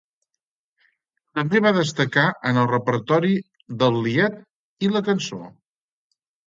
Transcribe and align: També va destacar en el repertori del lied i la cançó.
També 1.39 1.61
va 1.67 1.73
destacar 1.75 2.25
en 2.53 2.59
el 2.63 2.71
repertori 2.73 3.39
del 3.85 4.03
lied 4.09 4.43
i 4.89 4.95
la 4.97 5.09
cançó. 5.13 5.45